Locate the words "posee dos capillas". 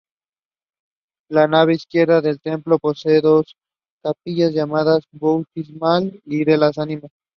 2.79-4.51